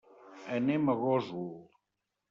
Anem 0.55 0.89
a 0.93 0.97
Gósol. 1.03 1.49